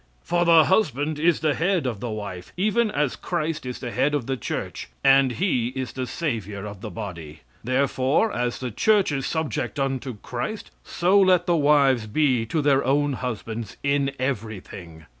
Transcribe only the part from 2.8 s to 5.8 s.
as Christ is the head of the church; and he